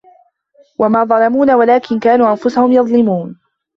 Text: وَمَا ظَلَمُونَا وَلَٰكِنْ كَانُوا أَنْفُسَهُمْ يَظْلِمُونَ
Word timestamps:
وَمَا 0.79 1.03
ظَلَمُونَا 1.03 1.55
وَلَٰكِنْ 1.55 1.99
كَانُوا 1.99 2.31
أَنْفُسَهُمْ 2.31 2.71
يَظْلِمُونَ 2.71 3.39